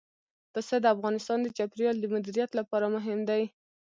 [0.53, 3.43] پسه د افغانستان د چاپیریال د مدیریت لپاره مهم دي.